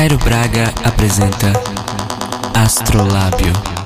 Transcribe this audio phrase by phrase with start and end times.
[0.00, 1.52] Cairo Braga apresenta
[2.54, 3.79] Astrolábio.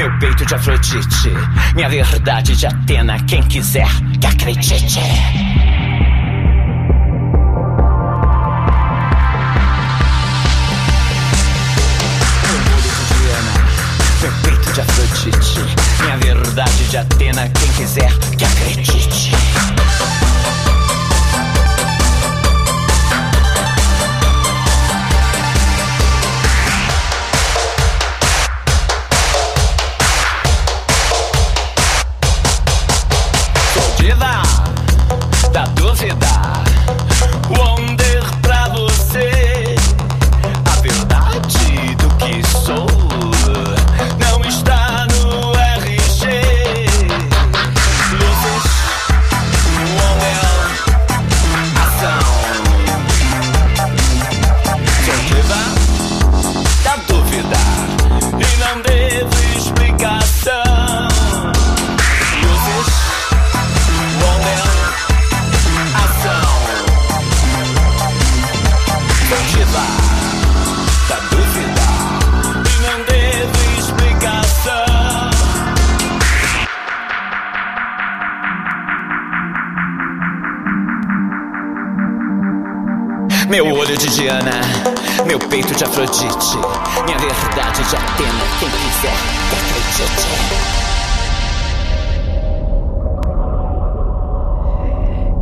[0.00, 1.30] Meu peito de Afrodite,
[1.74, 3.86] minha verdade de Atena, quem quiser
[4.18, 4.98] que acredite.
[14.22, 15.60] Meu peito de Afrodite,
[16.00, 19.29] minha verdade de Atena, quem quiser que acredite.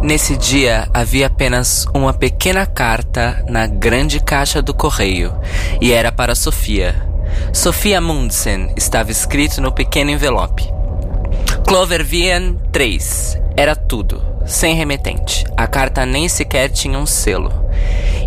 [0.09, 5.39] Nesse dia havia apenas uma pequena carta na grande caixa do correio
[5.83, 6.97] e era para Sofia.
[7.53, 10.67] Sofia Mundsen estava escrito no pequeno envelope.
[11.67, 13.39] Clover Vian 3.
[13.55, 15.45] Era tudo, sem remetente.
[15.55, 17.53] A carta nem sequer tinha um selo.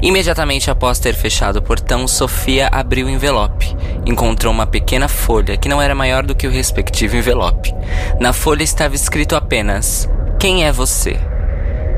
[0.04, 3.76] Imediatamente após ter fechado o portão, Sofia abriu o envelope.
[4.06, 7.74] Encontrou uma pequena folha que não era maior do que o respectivo envelope.
[8.20, 11.31] Na folha estava escrito apenas: Quem é você?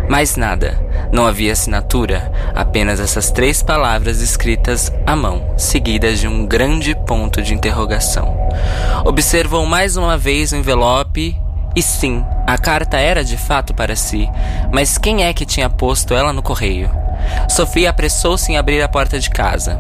[0.10, 0.80] Mais nada.
[1.12, 7.42] Não havia assinatura, apenas essas três palavras escritas à mão, seguidas de um grande ponto
[7.42, 8.36] de interrogação.
[9.06, 11.40] Observou mais uma vez o envelope
[11.76, 14.30] e sim, a carta era de fato para si,
[14.72, 16.90] mas quem é que tinha posto ela no correio?
[17.50, 19.80] Sofia apressou-se em abrir a porta de casa.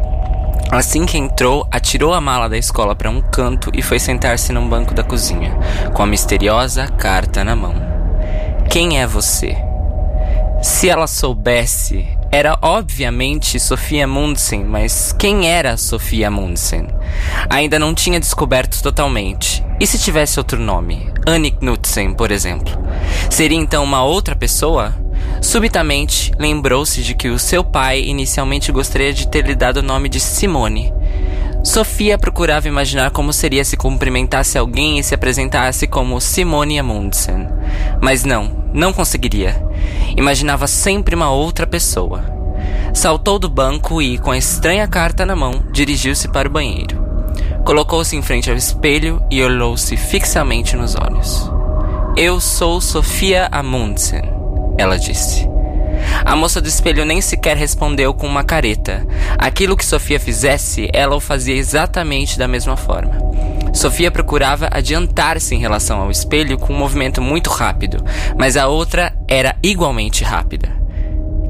[0.71, 4.67] Assim que entrou, atirou a mala da escola para um canto e foi sentar-se num
[4.67, 5.51] banco da cozinha,
[5.93, 7.75] com a misteriosa carta na mão.
[8.69, 9.72] Quem é você?
[10.63, 16.87] Se ela soubesse, era obviamente Sofia Mundsen, mas quem era Sofia Mundsen?
[17.49, 19.61] Ainda não tinha descoberto totalmente.
[19.77, 21.11] E se tivesse outro nome?
[21.27, 22.81] Annie Knudsen, por exemplo.
[23.29, 24.95] Seria então uma outra pessoa?
[25.41, 30.07] Subitamente, lembrou-se de que o seu pai inicialmente gostaria de ter lhe dado o nome
[30.07, 30.93] de Simone.
[31.63, 37.47] Sofia procurava imaginar como seria se cumprimentasse alguém e se apresentasse como Simone Amundsen.
[38.01, 39.65] Mas não, não conseguiria.
[40.17, 42.21] Imaginava sempre uma outra pessoa.
[42.93, 47.01] Saltou do banco e, com a estranha carta na mão, dirigiu-se para o banheiro.
[47.65, 51.49] Colocou-se em frente ao espelho e olhou-se fixamente nos olhos.
[52.17, 54.21] Eu sou Sofia Amundsen,
[54.77, 55.52] ela disse.
[56.25, 59.05] A moça do espelho nem sequer respondeu com uma careta.
[59.37, 63.17] Aquilo que Sofia fizesse, ela o fazia exatamente da mesma forma.
[63.73, 68.03] Sofia procurava adiantar-se em relação ao espelho com um movimento muito rápido,
[68.37, 70.69] mas a outra era igualmente rápida.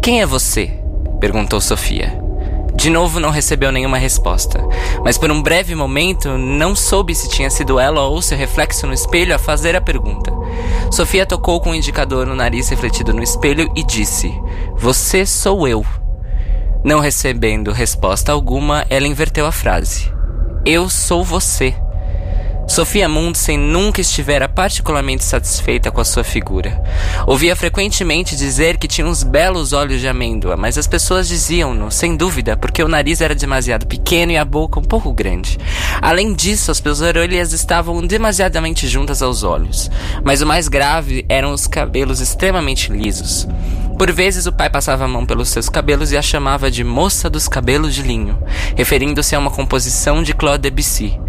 [0.02, 0.72] Quem é você?
[1.20, 2.24] perguntou Sofia.
[2.76, 4.60] De novo não recebeu nenhuma resposta,
[5.04, 8.94] mas por um breve momento não soube se tinha sido ela ou seu reflexo no
[8.94, 10.34] espelho a fazer a pergunta.
[10.92, 14.34] Sofia tocou com o indicador no nariz refletido no espelho e disse:
[14.78, 15.86] Você sou eu.
[16.84, 20.12] Não recebendo resposta alguma, ela inverteu a frase:
[20.66, 21.76] Eu sou você.
[22.68, 26.82] Sofia Mundsen nunca estivera particularmente satisfeita com a sua figura.
[27.28, 32.16] Ouvia frequentemente dizer que tinha uns belos olhos de amêndoa, mas as pessoas diziam-no, sem
[32.16, 35.60] dúvida, porque o nariz era demasiado pequeno e a boca um pouco grande.
[36.02, 39.92] Além disso, as suas orelhas estavam demasiadamente juntas aos olhos.
[40.24, 43.48] Mas o mais grave eram os cabelos extremamente lisos.
[43.98, 47.30] Por vezes o pai passava a mão pelos seus cabelos e a chamava de Moça
[47.30, 48.38] dos Cabelos de Linho,
[48.76, 51.20] referindo-se a uma composição de Claude Debussy.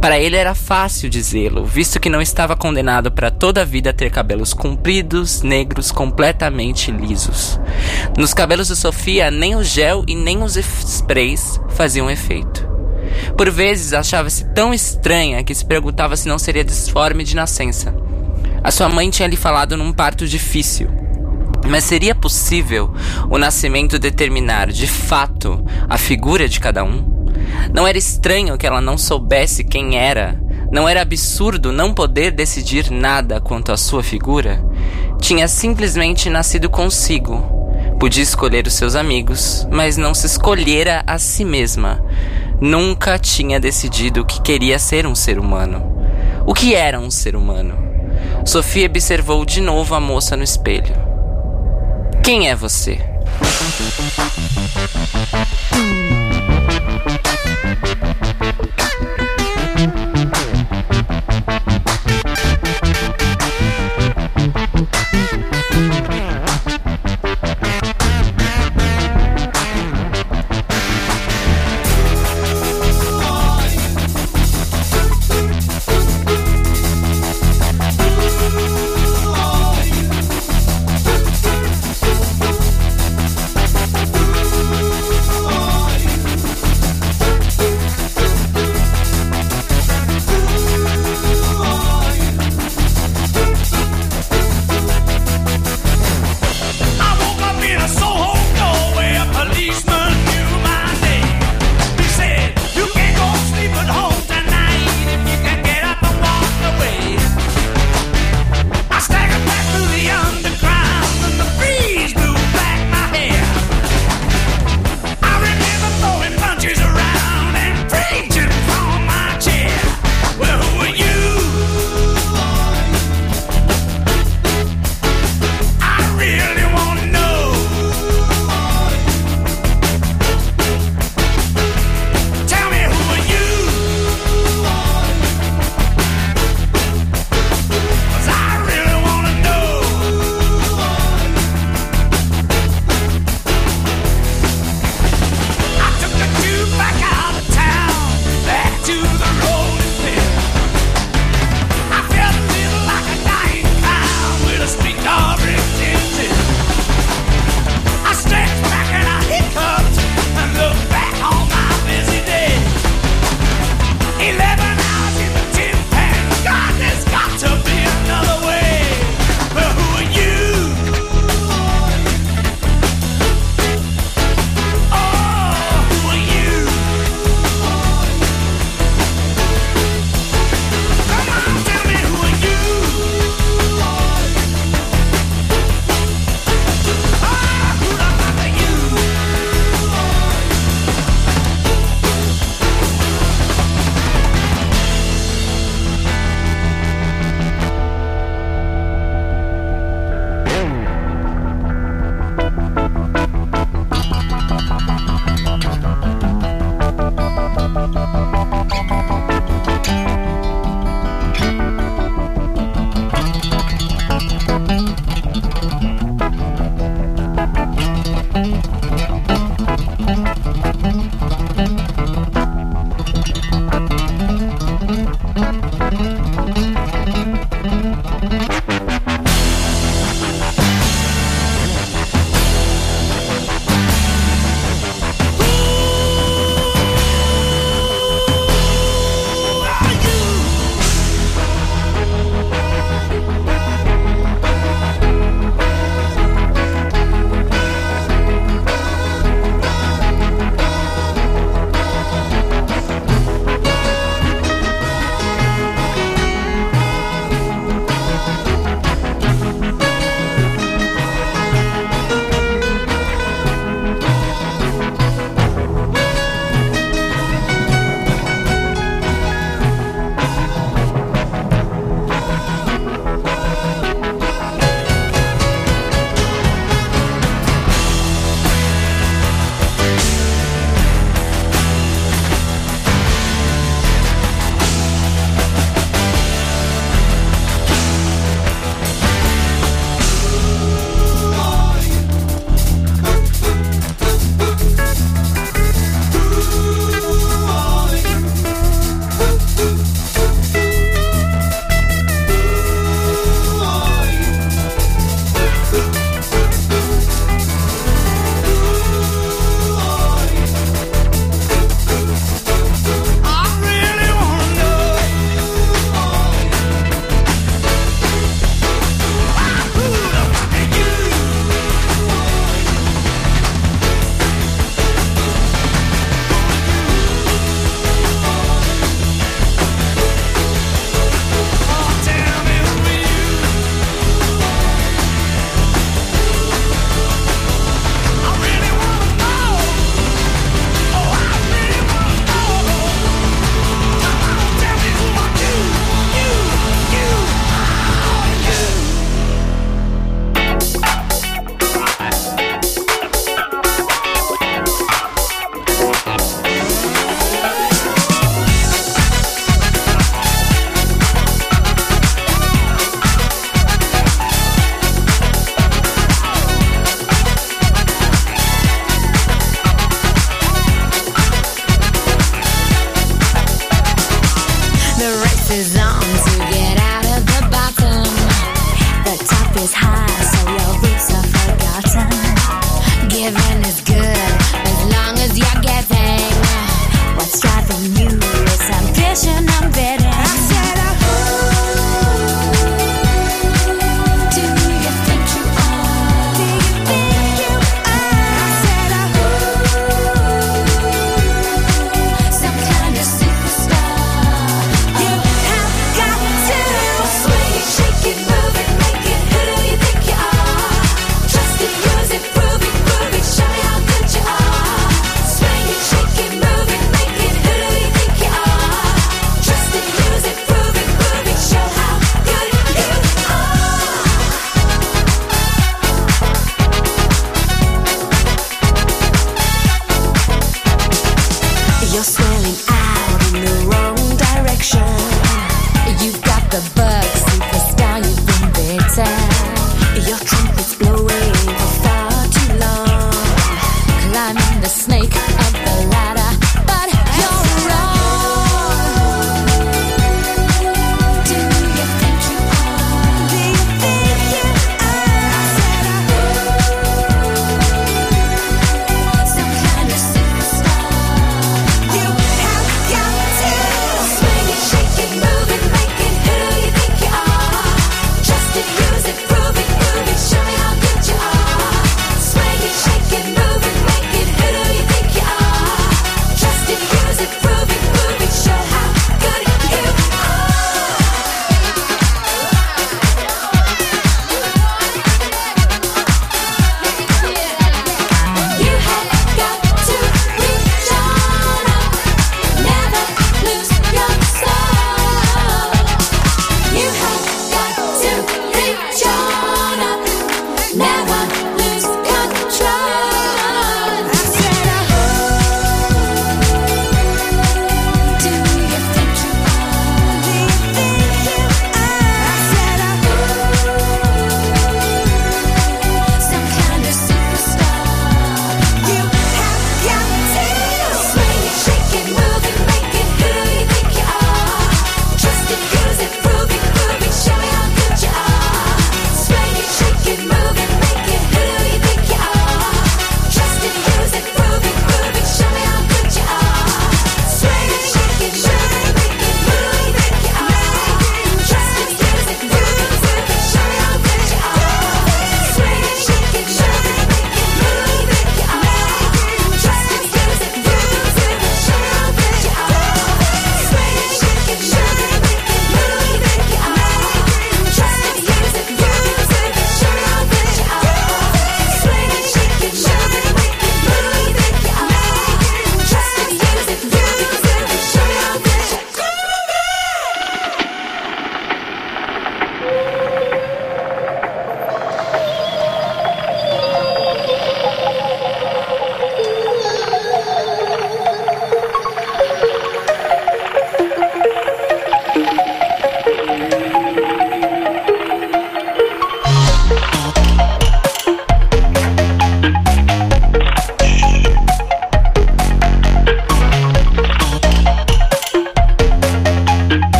[0.00, 3.92] Para ele era fácil dizê-lo, visto que não estava condenado para toda a vida a
[3.92, 7.58] ter cabelos compridos, negros, completamente lisos.
[8.16, 12.68] Nos cabelos de Sofia, nem o gel e nem os sprays faziam efeito.
[13.36, 17.94] Por vezes achava-se tão estranha que se perguntava se não seria disforme de nascença.
[18.62, 21.09] A sua mãe tinha lhe falado num parto difícil.
[21.68, 22.92] Mas seria possível
[23.28, 27.20] o nascimento determinar de fato a figura de cada um?
[27.72, 30.40] Não era estranho que ela não soubesse quem era?
[30.72, 34.64] Não era absurdo não poder decidir nada quanto à sua figura?
[35.20, 37.58] Tinha simplesmente nascido consigo.
[37.98, 42.02] Podia escolher os seus amigos, mas não se escolhera a si mesma.
[42.60, 45.92] Nunca tinha decidido que queria ser um ser humano.
[46.46, 47.76] O que era um ser humano?
[48.44, 51.09] Sofia observou de novo a moça no espelho.
[52.22, 52.98] Quem é você?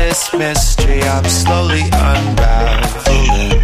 [0.00, 3.59] This mystery I'm slowly unraveling?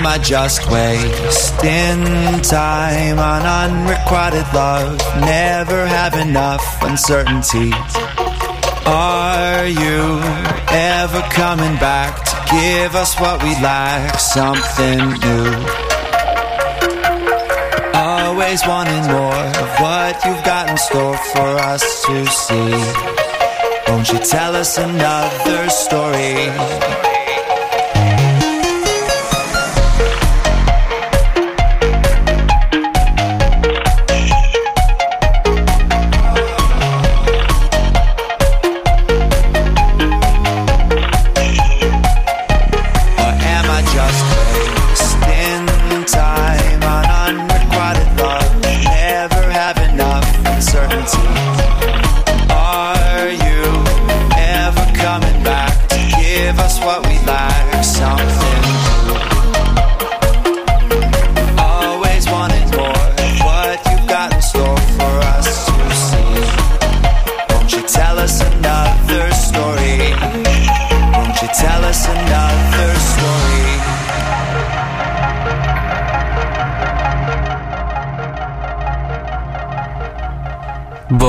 [0.00, 2.00] Am I just wasting
[2.40, 4.96] time on unrequited love?
[5.20, 7.70] Never have enough uncertainty.
[8.86, 10.20] Are you
[10.70, 14.18] ever coming back to give us what we lack?
[14.18, 15.52] Something new.
[17.92, 22.72] Always wanting more of what you've got in store for us to see.
[23.86, 27.09] Won't you tell us another story?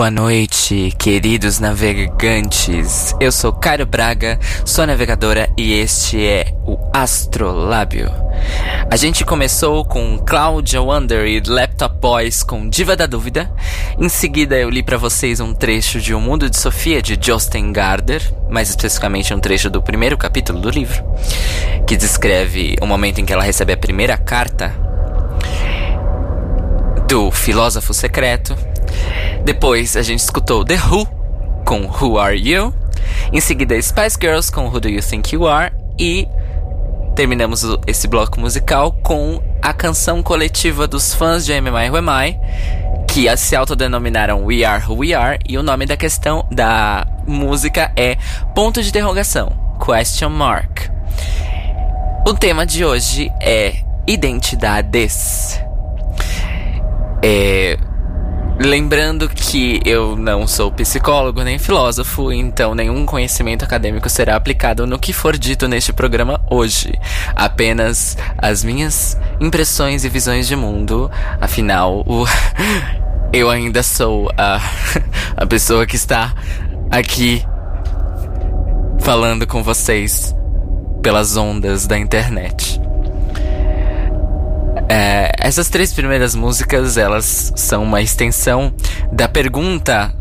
[0.02, 3.14] Boa noite, queridos navegantes.
[3.20, 8.12] Eu sou Caio Braga, sou navegadora e este é o Astrolábio.
[8.90, 13.54] A gente começou com Cláudia Wonder e Laptop Boys com Diva da Dúvida.
[14.00, 17.72] Em seguida eu li pra vocês um trecho de O Mundo de Sofia de Jostein
[17.72, 21.04] Garder, mais especificamente um trecho do primeiro capítulo do livro,
[21.86, 24.76] que descreve o momento em que ela recebe a primeira carta
[27.08, 28.71] do filósofo secreto.
[29.44, 31.06] Depois a gente escutou The Who
[31.66, 32.74] com Who Are You?
[33.34, 35.74] Em seguida Spice Girls com Who Do You Think You Are?
[35.98, 36.28] E
[37.16, 42.38] terminamos esse bloco musical com a canção coletiva dos fãs de MMI Who Am I,
[43.08, 47.92] que se autodenominaram We Are Who We Are, e o nome da questão da música
[47.96, 48.18] é
[48.56, 49.52] ponto de interrogação,
[49.84, 50.90] question mark.
[52.28, 53.76] O tema de hoje é
[54.08, 55.60] identidades.
[57.24, 57.78] É,
[58.64, 65.00] Lembrando que eu não sou psicólogo nem filósofo, então nenhum conhecimento acadêmico será aplicado no
[65.00, 66.94] que for dito neste programa hoje.
[67.36, 71.10] Apenas as minhas impressões e visões de mundo.
[71.42, 72.24] Afinal, o
[73.34, 74.62] eu ainda sou a,
[75.36, 76.32] a pessoa que está
[76.92, 77.44] aqui
[79.00, 80.36] falando com vocês
[81.02, 82.80] pelas ondas da internet.
[84.94, 88.74] É, essas três primeiras músicas, elas são uma extensão
[89.10, 90.14] da pergunta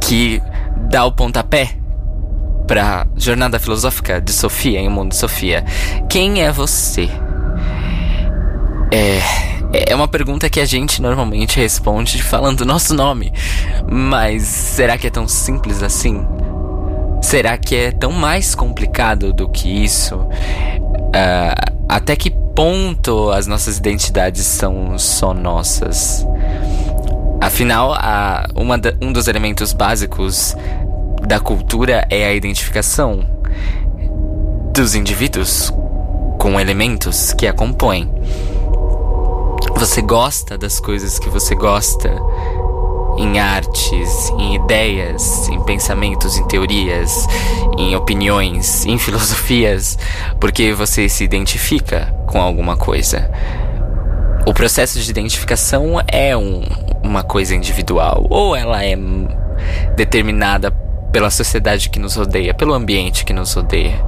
[0.00, 0.42] que
[0.90, 1.76] dá o pontapé
[2.66, 5.64] para Jornada Filosófica de Sofia em Mundo de Sofia.
[6.08, 7.08] Quem é você?
[8.90, 9.20] É,
[9.92, 13.32] é uma pergunta que a gente normalmente responde falando nosso nome.
[13.88, 16.26] Mas será que é tão simples assim?
[17.20, 20.16] Será que é tão mais complicado do que isso?
[20.16, 26.26] Uh, até que ponto as nossas identidades são só nossas?
[27.40, 30.54] Afinal, a, uma da, um dos elementos básicos
[31.26, 33.24] da cultura é a identificação
[34.74, 35.72] dos indivíduos
[36.38, 38.10] com elementos que a compõem.
[39.76, 42.10] Você gosta das coisas que você gosta
[43.20, 47.26] em artes, em ideias, em pensamentos, em teorias,
[47.78, 49.98] em opiniões, em filosofias,
[50.40, 53.30] porque você se identifica com alguma coisa.
[54.46, 56.62] O processo de identificação é um,
[57.02, 58.96] uma coisa individual, ou ela é
[59.94, 60.70] determinada
[61.12, 64.02] pela sociedade que nos rodeia, pelo ambiente que nos rodeia.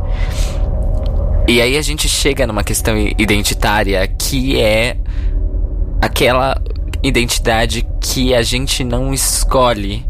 [1.47, 4.97] E aí a gente chega numa questão identitária que é
[6.01, 6.57] aquela
[7.03, 10.07] identidade que a gente não escolhe.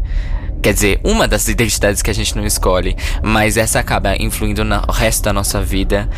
[0.61, 4.79] Quer dizer, uma das identidades que a gente não escolhe, mas essa acaba influindo no
[4.91, 6.09] resto da nossa vida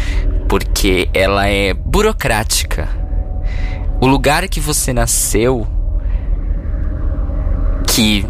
[0.47, 2.87] porque ela é burocrática.
[3.99, 5.65] O lugar que você nasceu,
[7.87, 8.25] que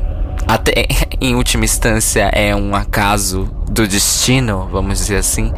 [0.48, 0.88] até
[1.20, 5.52] em última instância é um acaso do destino, vamos dizer assim,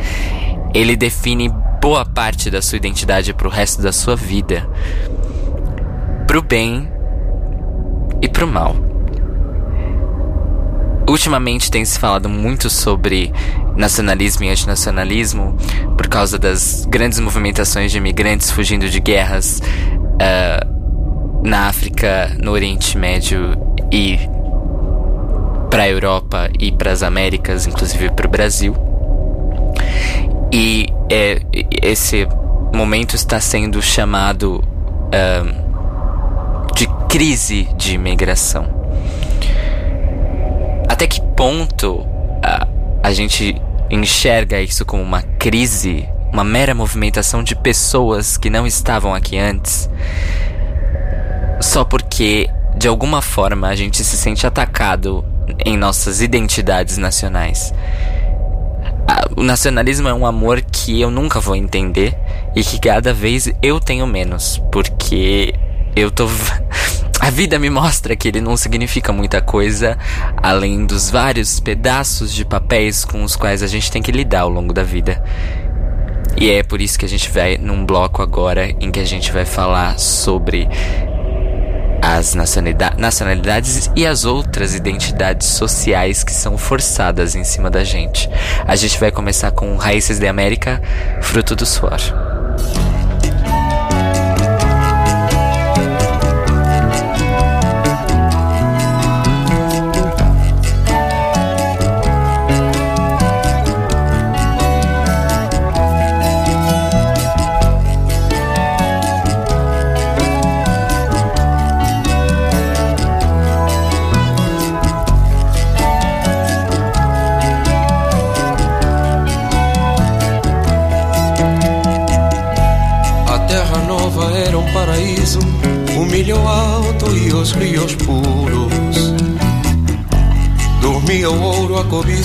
[0.73, 1.49] ele define
[1.81, 4.67] boa parte da sua identidade para o resto da sua vida,
[6.27, 6.91] pro bem
[8.21, 8.75] e pro mal.
[11.09, 13.31] Ultimamente tem se falado muito sobre
[13.77, 15.55] nacionalismo e antinacionalismo
[15.95, 22.97] por causa das grandes movimentações de imigrantes fugindo de guerras uh, na África, no Oriente
[22.97, 23.53] Médio
[23.89, 24.19] e
[25.69, 28.75] para a Europa e para as Américas, inclusive para o Brasil.
[30.51, 31.39] E é,
[31.81, 32.27] esse
[32.73, 34.61] momento está sendo chamado
[35.09, 35.66] de
[37.09, 38.67] crise de imigração.
[40.87, 42.05] Até que ponto
[42.43, 42.67] a,
[43.03, 43.55] a gente
[43.89, 49.89] enxerga isso como uma crise, uma mera movimentação de pessoas que não estavam aqui antes,
[51.61, 55.23] só porque de alguma forma a gente se sente atacado
[55.65, 57.73] em nossas identidades nacionais.
[59.35, 62.17] O nacionalismo é um amor que eu nunca vou entender
[62.55, 65.53] e que cada vez eu tenho menos, porque
[65.95, 66.27] eu tô.
[67.27, 69.97] A vida me mostra que ele não significa muita coisa
[70.41, 74.49] além dos vários pedaços de papéis com os quais a gente tem que lidar ao
[74.49, 75.21] longo da vida.
[76.37, 79.29] E é por isso que a gente vai num bloco agora em que a gente
[79.29, 80.69] vai falar sobre
[82.01, 88.29] as nacionalidades e as outras identidades sociais que são forçadas em cima da gente.
[88.65, 90.81] A gente vai começar com Raízes de América,
[91.21, 92.26] Fruto do Suor.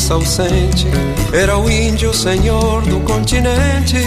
[0.02, 0.86] Cobiça ausente,
[1.32, 3.98] era o índio senhor do continente.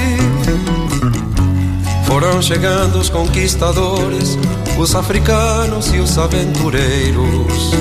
[2.05, 4.37] Foram chegando os conquistadores,
[4.77, 7.71] os africanos e os aventureiros.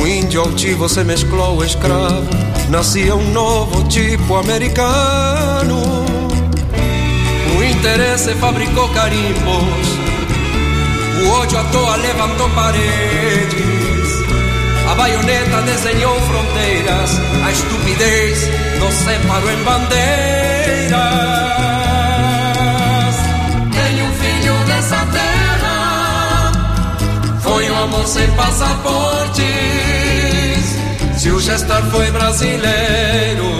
[0.00, 2.28] O índio altivo se mesclou ao escravo,
[2.70, 5.82] nascia um novo tipo americano.
[7.58, 10.02] O interesse fabricou carimbos
[11.22, 13.71] o ódio à toa levantou paredes.
[15.02, 17.10] Baioneta desenhou fronteiras.
[17.44, 18.38] A estupidez
[18.78, 20.94] nos separou em bandeiras.
[23.72, 26.52] Tenho um filho dessa terra.
[27.40, 29.42] Foi um amor sem passaportes.
[31.16, 33.50] Se o gestor foi brasileiro,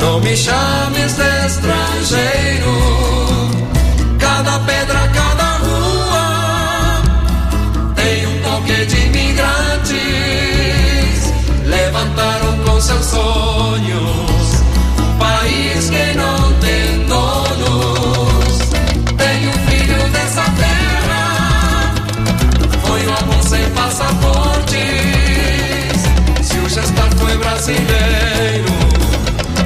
[0.00, 3.27] não me chames de estrangeiro.
[27.58, 28.70] Brasileiro.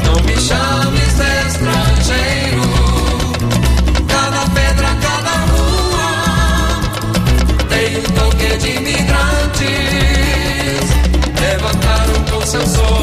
[0.05, 2.65] Não me chames de estrangeiro.
[4.09, 6.09] Cada pedra, cada rua
[7.69, 9.71] tem um toque de imigrantes.
[11.39, 13.02] Levantaram com seus sonhos.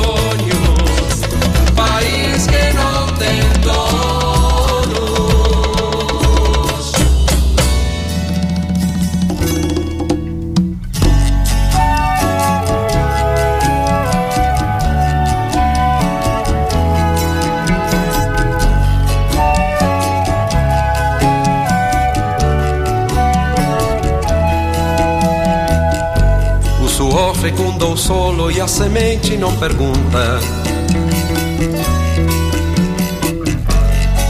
[27.86, 30.40] O solo e a semente não pergunta.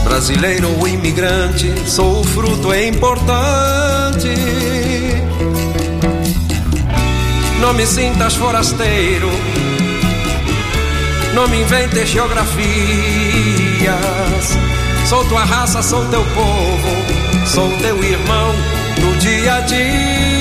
[0.04, 4.34] Brasileiro ou imigrante, sou o fruto, é importante.
[7.60, 9.30] Não me sintas forasteiro,
[11.34, 12.60] não me inventes geografias.
[15.08, 18.54] Sou tua raça, sou teu povo, sou teu irmão
[19.00, 20.39] no dia a dia.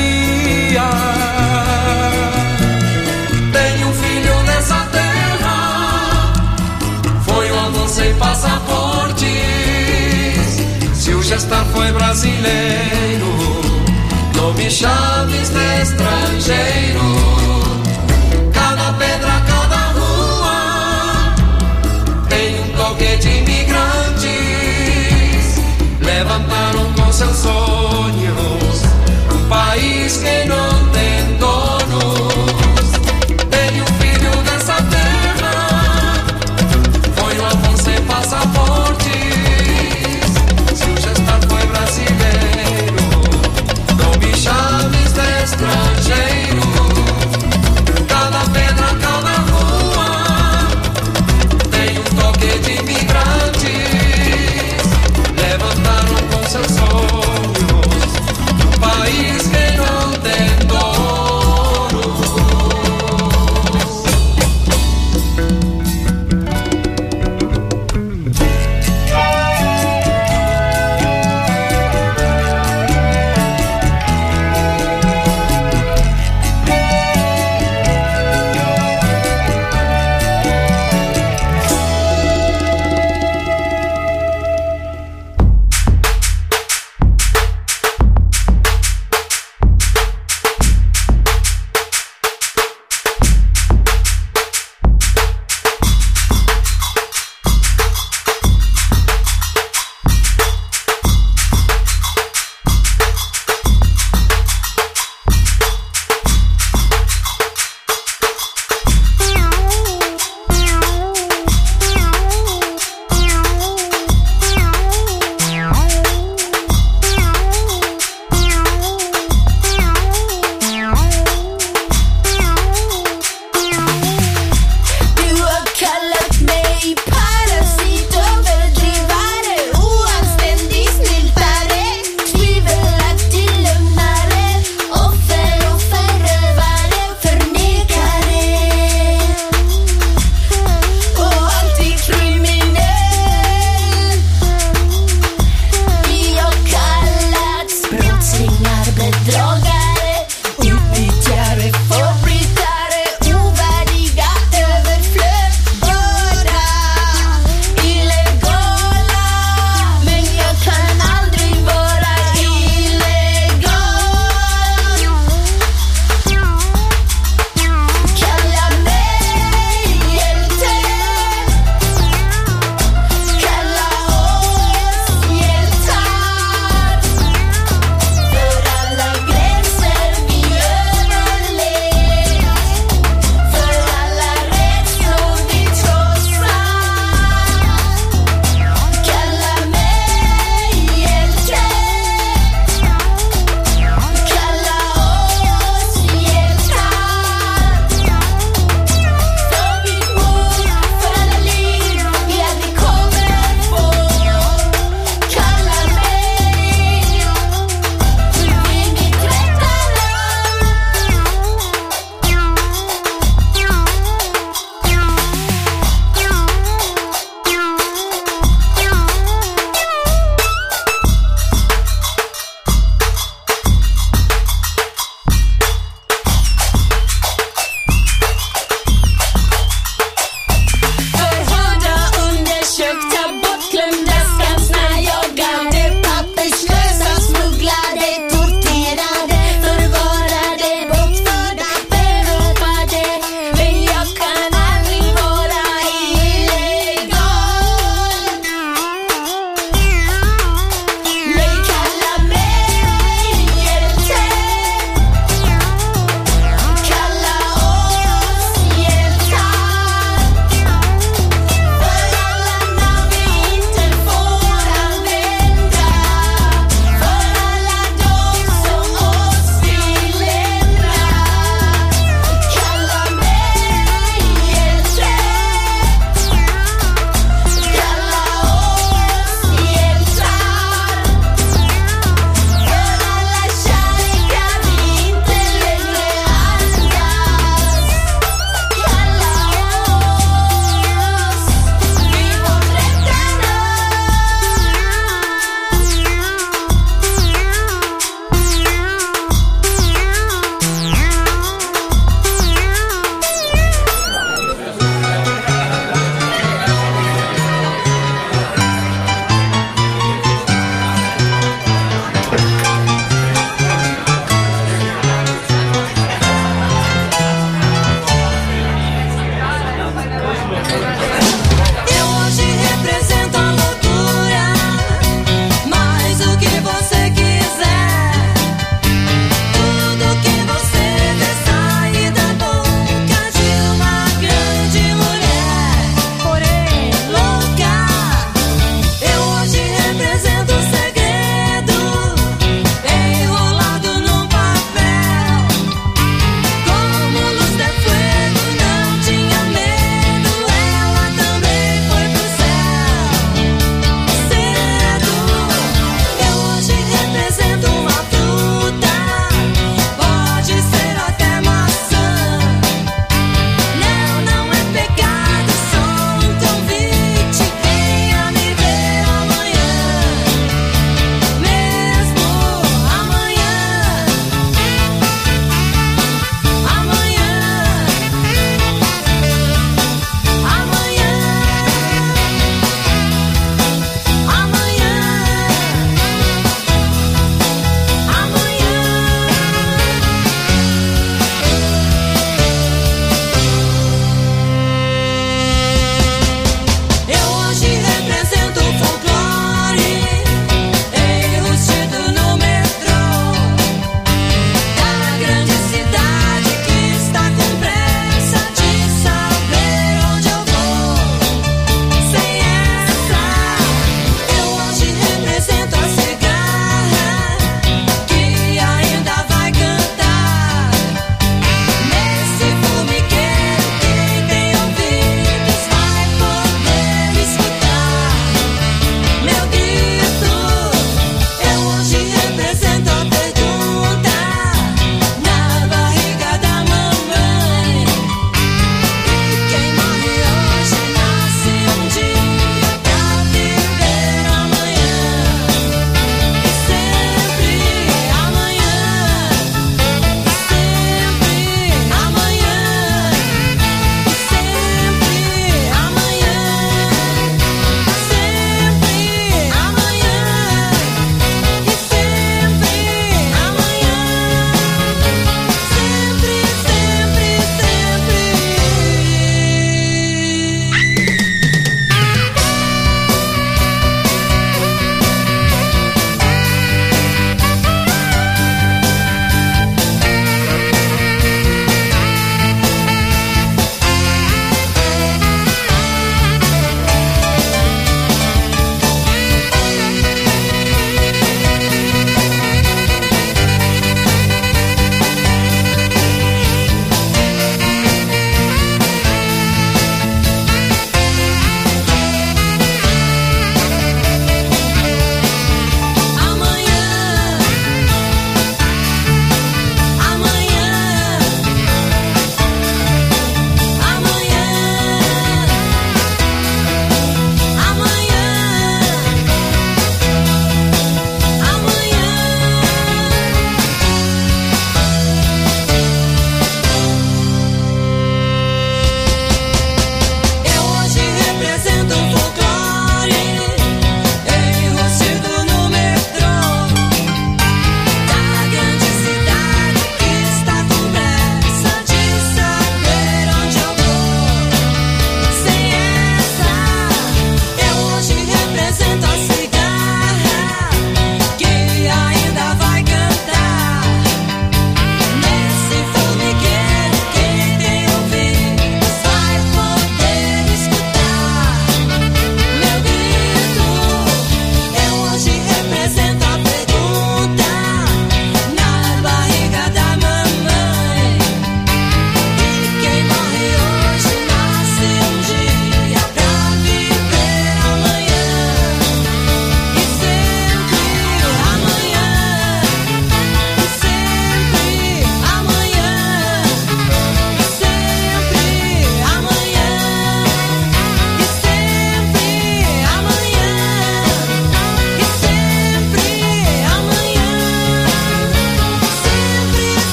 [11.39, 13.62] Gestar foi brasileiro,
[14.36, 16.79] não me chames de estrangeiro.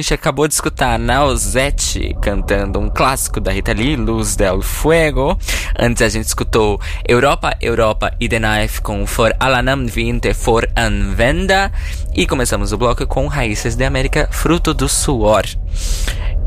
[0.00, 5.36] Gente acabou de escutar Nausete cantando um clássico da Rita Lee, Luz del Fuego.
[5.76, 11.72] Antes a gente escutou Europa, Europa e The Knife com For Alanam Vinte For Anvenda.
[12.14, 15.44] E começamos o bloco com Raízes de América, Fruto do Suor.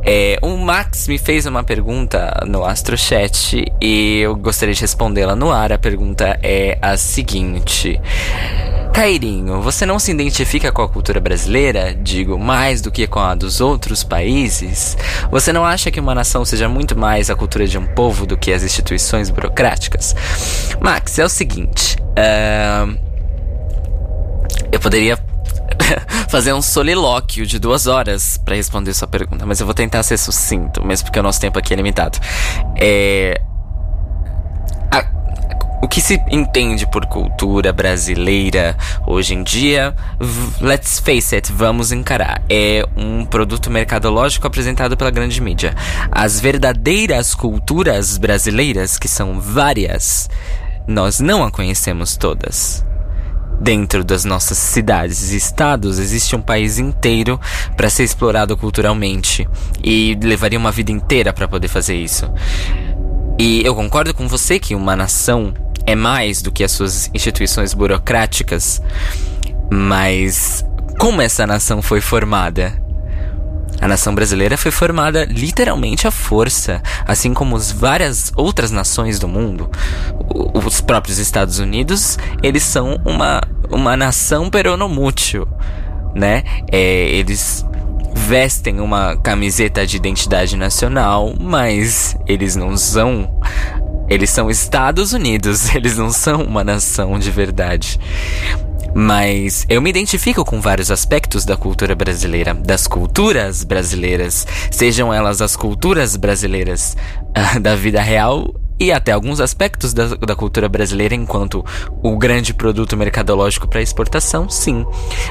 [0.04, 5.52] É, o Max me fez uma pergunta no AstroChat e eu gostaria de respondê-la no
[5.52, 5.74] ar.
[5.74, 8.00] A pergunta é a seguinte:
[8.94, 13.34] Cairinho, você não se identifica com a cultura brasileira, digo, mais do que com a
[13.34, 14.98] dos outros países?
[15.32, 18.38] Você não acha que uma nação seja muito mais a cultura de um povo do
[18.38, 20.16] que as instituições burocráticas?
[20.82, 22.98] Max, é o seguinte: uh,
[24.72, 25.18] eu poderia
[26.30, 30.18] fazer um solilóquio de duas horas para responder sua pergunta, mas eu vou tentar ser
[30.18, 32.20] sucinto, mesmo porque o nosso tempo aqui é limitado.
[32.76, 33.42] É.
[34.92, 35.06] A,
[35.82, 38.78] o que se entende por cultura brasileira
[39.08, 39.96] hoje em dia,
[40.62, 45.76] let's face it, vamos encarar, é um produto mercadológico apresentado pela grande mídia.
[46.12, 50.30] As verdadeiras culturas brasileiras, que são várias,
[50.88, 52.86] nós não a conhecemos todas.
[53.60, 57.40] Dentro das nossas cidades e estados existe um país inteiro
[57.78, 59.48] para ser explorado culturalmente
[59.84, 62.32] e levaria uma vida inteira para poder fazer isso.
[63.38, 65.54] E eu concordo com você que uma nação
[65.86, 68.82] é mais do que as suas instituições burocráticas,
[69.72, 70.66] mas
[71.00, 72.82] como essa nação foi formada?
[73.82, 79.28] A nação brasileira foi formada literalmente à força, assim como as várias outras nações do
[79.28, 79.72] mundo.
[80.54, 85.48] Os próprios Estados Unidos, eles são uma, uma nação peronomútil,
[86.14, 86.44] né?
[86.72, 87.66] É, eles
[88.14, 93.42] vestem uma camiseta de identidade nacional, mas eles não são
[94.12, 97.98] eles são Estados Unidos, eles não são uma nação de verdade.
[98.94, 105.42] Mas eu me identifico com vários aspectos da cultura brasileira, das culturas brasileiras, sejam elas
[105.42, 106.98] as culturas brasileiras
[107.56, 111.64] uh, da vida real e até alguns aspectos da, da, cultura brasileira enquanto
[112.02, 114.84] o grande produto mercadológico para exportação, sim.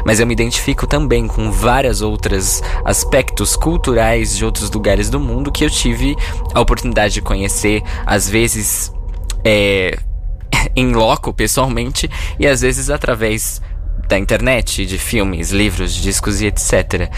[0.07, 5.51] Mas eu me identifico também com vários outros aspectos culturais de outros lugares do mundo
[5.51, 6.15] que eu tive
[6.55, 8.93] a oportunidade de conhecer, às vezes
[9.45, 9.99] é,
[10.77, 13.61] em loco, pessoalmente, e às vezes através
[14.09, 17.11] da internet, de filmes, livros, discos e etc.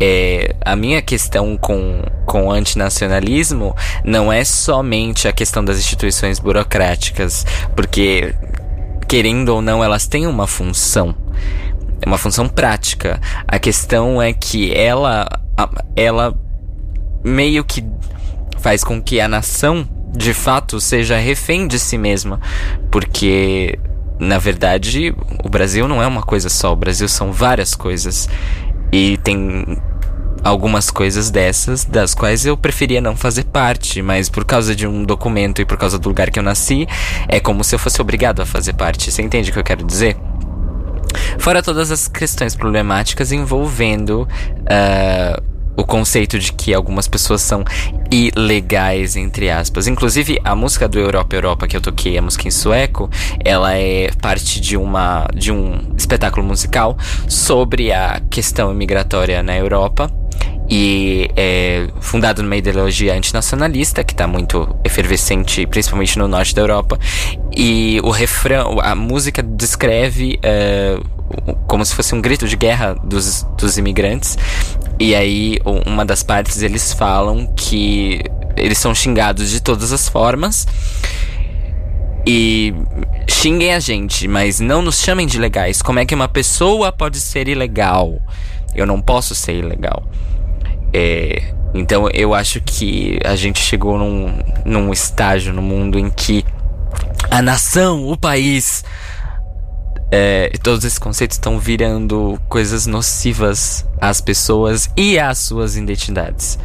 [0.00, 3.74] É, a minha questão com, com o antinacionalismo
[4.04, 8.34] não é somente a questão das instituições burocráticas, porque,
[9.06, 11.14] querendo ou não, elas têm uma função.
[12.00, 13.20] É uma função prática.
[13.46, 15.26] A questão é que ela,
[15.96, 16.38] ela
[17.24, 17.84] meio que
[18.58, 22.40] faz com que a nação de fato seja refém de si mesma,
[22.90, 23.78] porque
[24.18, 25.14] na verdade
[25.44, 28.28] o Brasil não é uma coisa só, o Brasil são várias coisas
[28.92, 29.64] e tem
[30.42, 35.04] algumas coisas dessas das quais eu preferia não fazer parte, mas por causa de um
[35.04, 36.86] documento e por causa do lugar que eu nasci,
[37.28, 39.10] é como se eu fosse obrigado a fazer parte.
[39.10, 40.16] Você entende o que eu quero dizer?
[41.38, 44.28] Fora todas as questões problemáticas envolvendo
[44.62, 47.64] uh, o conceito de que algumas pessoas são
[48.10, 49.86] ilegais, entre aspas.
[49.86, 53.08] Inclusive, a música do Europa Europa que eu toquei, a música em sueco,
[53.44, 56.98] ela é parte de, uma, de um espetáculo musical
[57.28, 60.10] sobre a questão imigratória na Europa
[60.68, 66.98] e é fundado numa ideologia antinacionalista que está muito efervescente, principalmente no norte da Europa.
[67.56, 71.18] E o refrão, a música descreve uh,
[71.66, 74.36] como se fosse um grito de guerra dos, dos imigrantes
[75.00, 78.20] e aí, uma das partes eles falam que
[78.56, 80.66] eles são xingados de todas as formas.
[82.26, 82.74] E
[83.28, 85.80] xinguem a gente, mas não nos chamem de legais.
[85.80, 88.20] Como é que uma pessoa pode ser ilegal?
[88.74, 90.02] Eu não posso ser ilegal.
[90.92, 96.44] É, então eu acho que a gente chegou num, num estágio no mundo em que
[97.30, 98.84] a nação, o país,
[100.10, 106.58] é, todos esses conceitos estão virando coisas nocivas às pessoas e às suas identidades.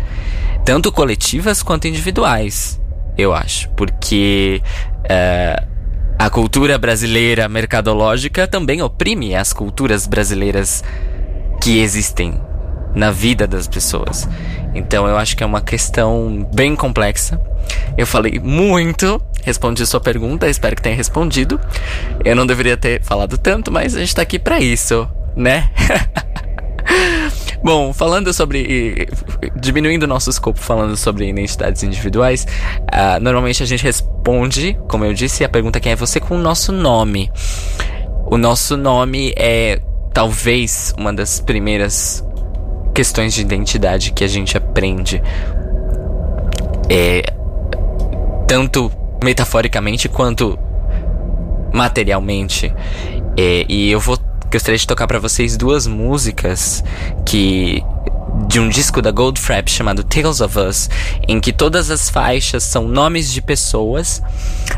[0.65, 2.79] Tanto coletivas quanto individuais,
[3.17, 3.69] eu acho.
[3.71, 4.61] Porque
[5.03, 5.61] é,
[6.17, 10.83] a cultura brasileira mercadológica também oprime as culturas brasileiras
[11.61, 12.39] que existem
[12.95, 14.27] na vida das pessoas.
[14.73, 17.39] Então eu acho que é uma questão bem complexa.
[17.97, 21.59] Eu falei muito, respondi sua pergunta, espero que tenha respondido.
[22.23, 25.69] Eu não deveria ter falado tanto, mas a gente tá aqui para isso, né?
[27.63, 29.07] Bom, falando sobre.
[29.55, 32.45] diminuindo o nosso escopo, falando sobre identidades individuais,
[32.81, 36.39] uh, normalmente a gente responde, como eu disse, a pergunta quem é você com o
[36.39, 37.31] nosso nome.
[38.25, 39.79] O nosso nome é
[40.13, 42.23] talvez uma das primeiras
[42.93, 45.21] questões de identidade que a gente aprende.
[46.89, 47.23] É,
[48.47, 48.91] tanto
[49.23, 50.57] metaforicamente quanto
[51.73, 52.73] materialmente.
[53.37, 54.17] É, e eu vou
[54.51, 56.83] gostaria de tocar para vocês duas músicas
[57.25, 57.83] que
[58.47, 60.89] de um disco da Goldfrapp chamado Tales of Us,
[61.27, 64.21] em que todas as faixas são nomes de pessoas.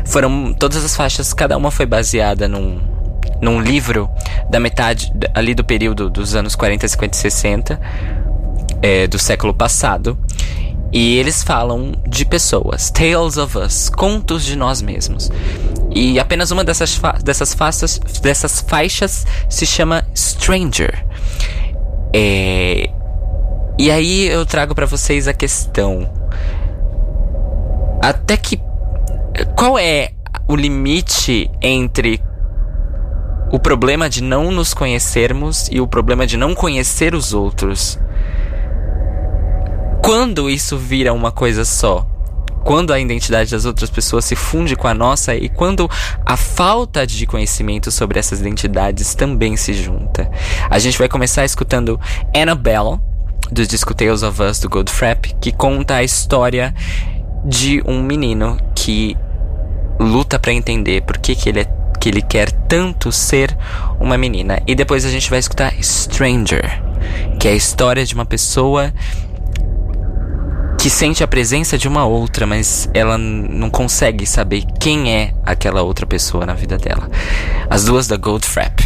[0.06, 2.80] Foram todas as faixas, cada uma foi baseada num
[3.40, 4.08] num livro
[4.48, 7.80] da metade ali do período dos anos 40, 50 e 60
[8.80, 10.18] é, do século passado.
[10.92, 15.30] E eles falam de pessoas, Tales of Us, contos de nós mesmos.
[15.94, 21.04] E apenas uma dessas, fa dessas, faixas, dessas faixas se chama Stranger.
[22.12, 22.90] É...
[23.78, 26.10] E aí eu trago para vocês a questão.
[28.02, 28.60] Até que.
[29.54, 30.10] Qual é
[30.48, 32.22] o limite entre
[33.50, 37.98] o problema de não nos conhecermos e o problema de não conhecer os outros?
[40.06, 42.06] Quando isso vira uma coisa só?
[42.62, 45.90] Quando a identidade das outras pessoas se funde com a nossa e quando
[46.24, 50.30] a falta de conhecimento sobre essas identidades também se junta.
[50.70, 52.00] A gente vai começar escutando
[52.32, 53.00] Annabelle,
[53.50, 56.72] do disco Tales of Us do Goldfrapp, que conta a história
[57.44, 59.16] de um menino que
[59.98, 63.56] luta para entender por que, que ele é que ele quer tanto ser
[63.98, 64.62] uma menina.
[64.68, 66.80] E depois a gente vai escutar Stranger,
[67.40, 68.92] que é a história de uma pessoa
[70.78, 75.82] que sente a presença de uma outra, mas ela não consegue saber quem é aquela
[75.82, 77.10] outra pessoa na vida dela.
[77.68, 78.85] As duas da Goldfrapp.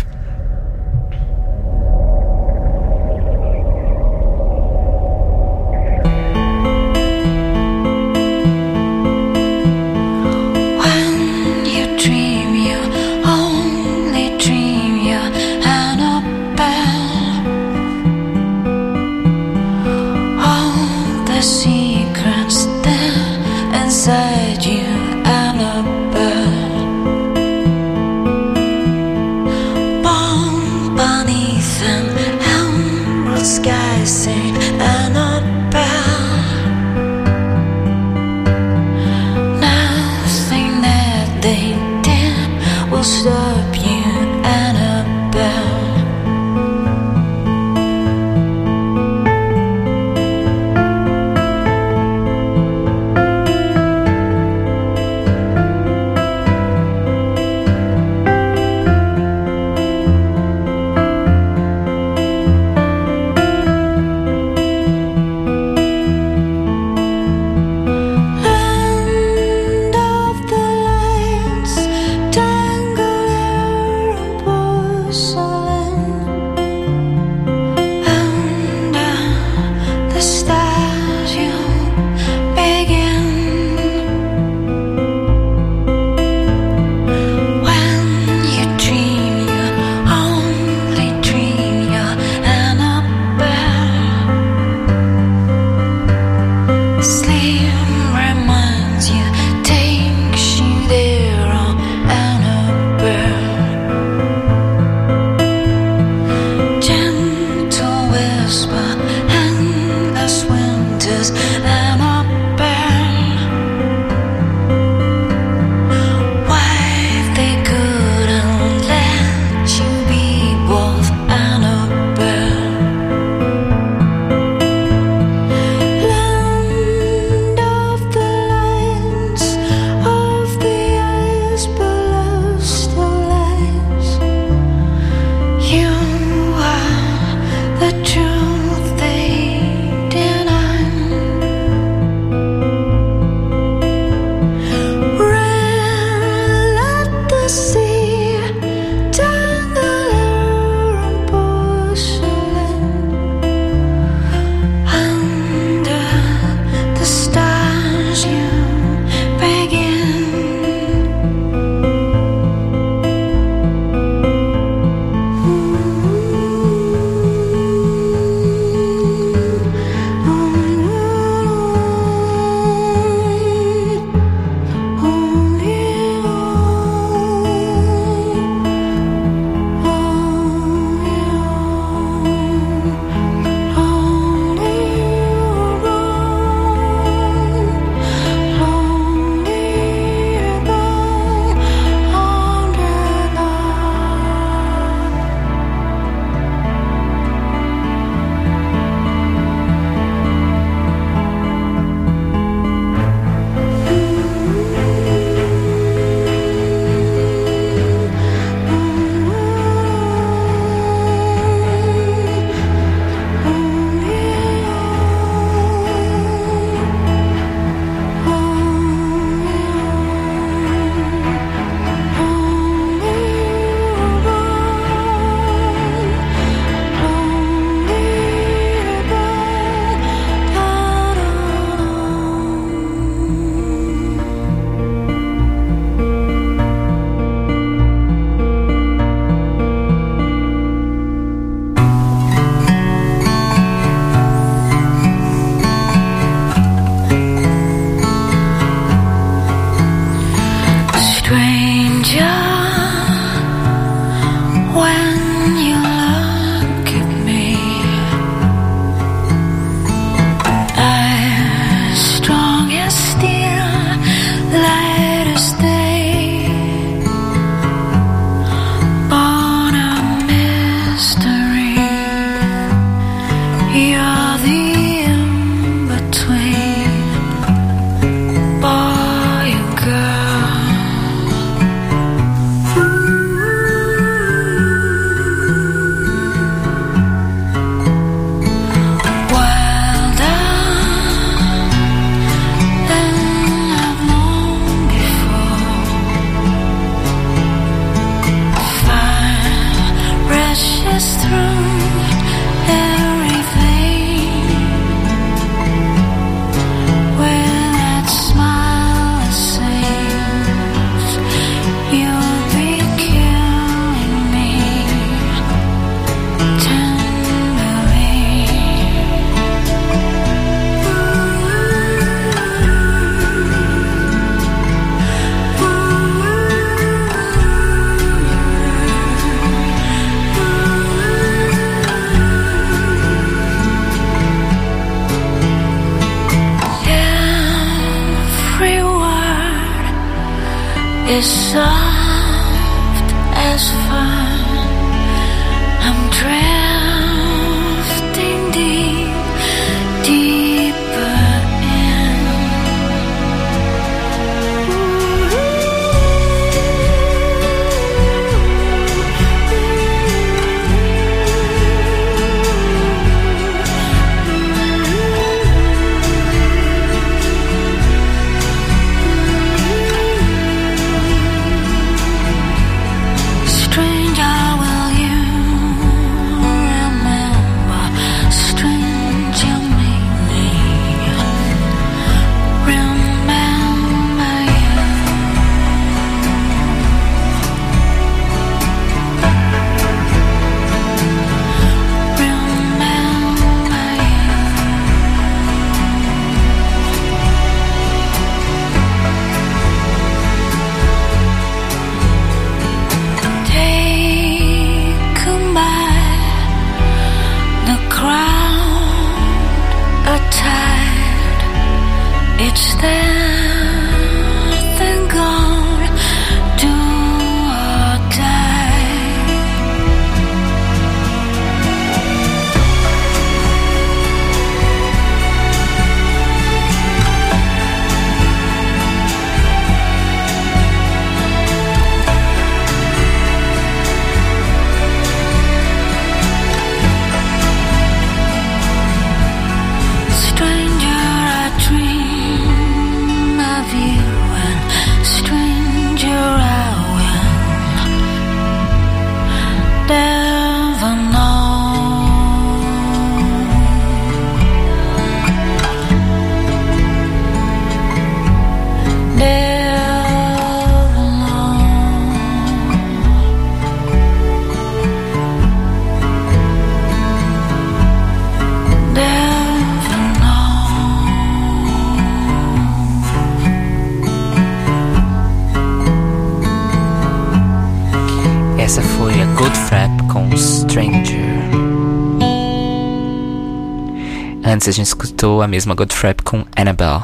[484.71, 487.03] A gente escutou a mesma Goldfrapp com Annabelle.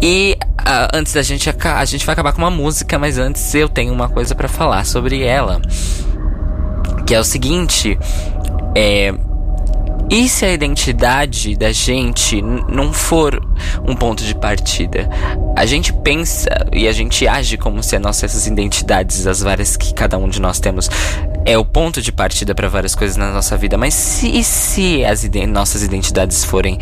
[0.01, 3.69] E ah, antes da gente a gente vai acabar com uma música, mas antes eu
[3.69, 5.61] tenho uma coisa pra falar sobre ela,
[7.05, 7.99] que é o seguinte,
[8.77, 9.13] é
[10.13, 13.43] e se a identidade da gente não for
[13.89, 15.09] um ponto de partida?
[15.57, 19.95] A gente pensa e a gente age como se as nossas identidades, as várias que
[19.95, 20.91] cada um de nós temos,
[21.47, 23.79] é o ponto de partida para várias coisas na nossa vida.
[23.79, 26.79] Mas se, e se as ide- nossas identidades forem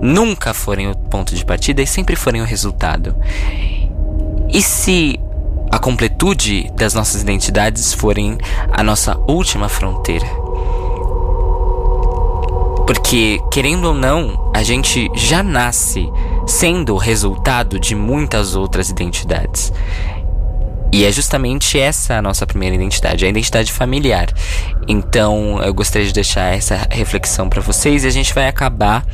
[0.00, 3.14] nunca forem o ponto de partida e sempre forem o resultado?
[4.48, 5.20] E se
[5.70, 8.38] a completude das nossas identidades forem
[8.72, 10.43] a nossa última fronteira?
[12.86, 16.08] Porque, querendo ou não, a gente já nasce
[16.46, 19.72] sendo o resultado de muitas outras identidades.
[20.92, 24.28] E é justamente essa a nossa primeira identidade, a identidade familiar.
[24.86, 29.04] Então, eu gostaria de deixar essa reflexão para vocês e a gente vai acabar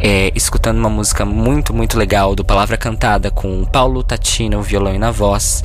[0.00, 4.98] é, escutando uma música muito, muito legal do Palavra Cantada com Paulo Tatino, violão e
[4.98, 5.62] na voz.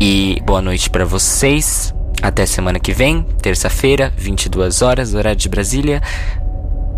[0.00, 1.94] E boa noite para vocês.
[2.22, 6.02] Até semana que vem, terça-feira, 22 horas, horário de Brasília,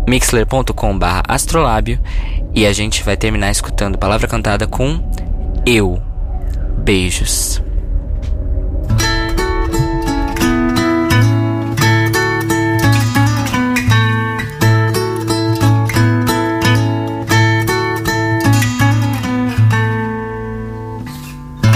[0.07, 1.99] mixler.com/barra astrolábio.
[2.53, 5.03] E a gente vai terminar escutando Palavra Cantada com
[5.65, 6.01] Eu.
[6.79, 7.61] Beijos.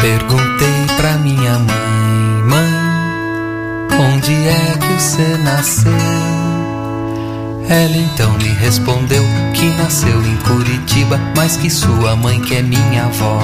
[0.02, 1.81] Perguntei pra minha mãe,
[4.14, 5.92] onde é que você nasceu?
[7.70, 13.06] Ela então me respondeu que nasceu em Curitiba, mas que sua mãe, que é minha
[13.06, 13.40] avó,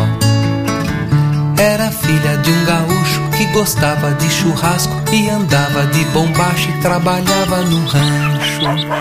[1.58, 7.62] era filha de um gaúcho que gostava de churrasco e andava de bombacha e trabalhava
[7.62, 8.98] no rancho.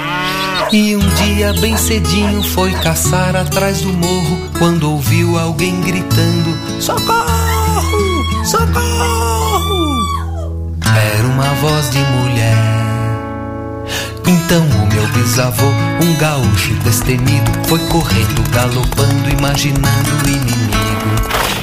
[0.72, 8.44] E um dia bem cedinho foi caçar atrás do morro quando ouviu alguém gritando: Socorro!
[8.44, 9.75] Socorro!
[10.96, 12.56] Era uma voz de mulher.
[14.26, 15.66] Então o meu bisavô,
[16.02, 20.76] um gaúcho destemido, foi correndo, galopando, imaginando o inimigo.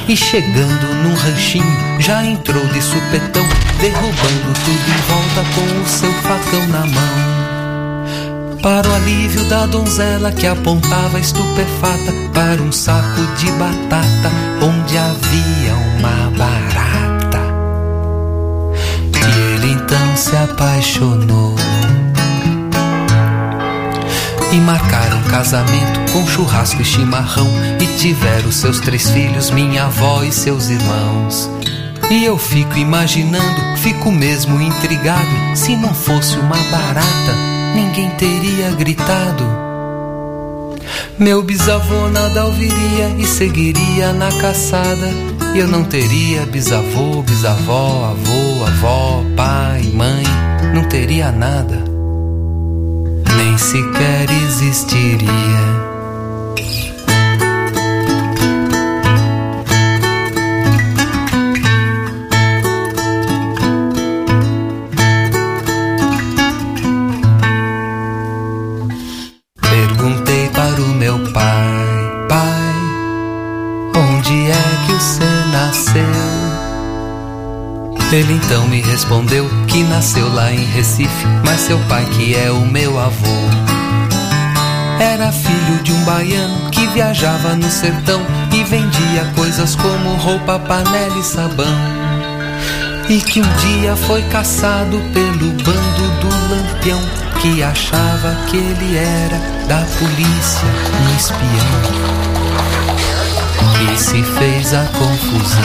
[0.06, 3.46] E chegando num ranchinho, já entrou de supetão,
[3.80, 7.34] derrubando tudo em volta com o seu facão na mão.
[8.62, 14.30] Para o alívio da donzela que apontava estupefata para um saco de batata
[14.62, 17.03] onde havia uma barata.
[19.94, 21.54] Então se apaixonou.
[24.52, 27.46] E marcaram casamento com churrasco e chimarrão.
[27.80, 31.48] E tiveram seus três filhos, minha avó e seus irmãos.
[32.10, 35.30] E eu fico imaginando, fico mesmo intrigado.
[35.54, 37.34] Se não fosse uma barata,
[37.76, 39.44] ninguém teria gritado.
[41.16, 45.33] Meu bisavô nada ouviria e seguiria na caçada.
[45.54, 50.24] E eu não teria bisavô, bisavó, avô, avó, pai, mãe,
[50.74, 51.80] não teria nada.
[53.36, 55.93] Nem sequer existiria.
[74.34, 76.02] Onde é que você nasceu?
[78.12, 82.60] Ele então me respondeu que nasceu lá em Recife, mas seu pai, que é o
[82.60, 83.48] meu avô,
[85.00, 88.20] era filho de um baiano que viajava no sertão
[88.52, 91.74] e vendia coisas como roupa, panela e sabão.
[93.08, 97.00] E que um dia foi caçado pelo bando do lampião
[97.40, 100.66] que achava que ele era da polícia,
[101.02, 102.24] um espião.
[103.92, 105.62] E se fez a confusão.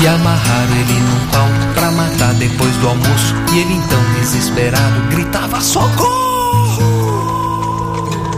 [0.00, 3.34] E amarraram ele num pau pra matar depois do almoço.
[3.52, 6.84] E ele então, desesperado, gritava: Socorro!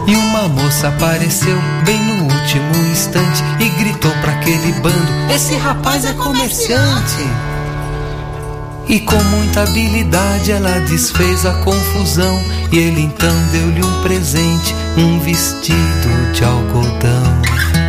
[0.07, 6.05] E uma moça apareceu bem no último instante e gritou pra aquele bando: Esse rapaz
[6.05, 7.27] é comerciante!
[8.89, 12.41] E com muita habilidade ela desfez a confusão.
[12.71, 17.86] E ele então deu-lhe um presente, um vestido de algodão.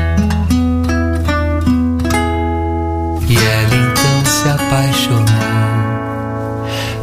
[3.29, 5.29] E ela então se apaixonou.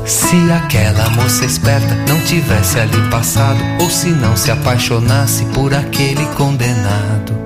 [0.06, 6.26] Se aquela moça esperta não tivesse ali passado, ou se não se apaixonasse por aquele
[6.38, 7.46] condenado.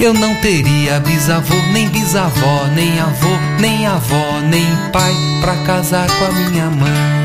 [0.00, 6.24] Eu não teria bisavô, nem bisavó, nem avô, nem avó, nem pai pra casar com
[6.24, 7.24] a minha mãe.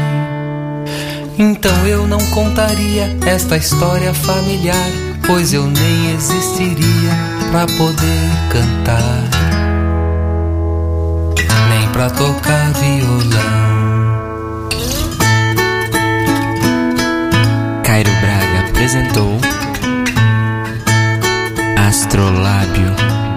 [1.38, 4.89] Então eu não contaria esta história familiar,
[5.26, 7.12] pois eu nem existiria
[7.52, 9.24] pra poder cantar,
[11.70, 14.70] nem pra tocar violão.
[17.84, 19.39] Cairo Braga apresentou
[21.88, 23.28] Astrolábio.